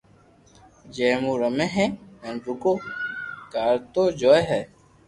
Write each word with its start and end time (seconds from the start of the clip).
جي 0.95 1.09
مون 1.21 1.35
رمي 1.41 1.67
ھي 1.75 1.85
ھين 2.23 2.35
رگو 2.45 2.73
ڪارٽون 3.53 4.07
جوئي 4.19 4.43
ھي 4.49 4.61